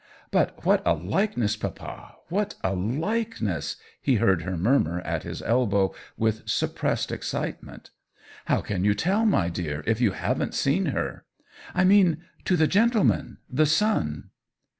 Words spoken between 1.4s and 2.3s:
papa—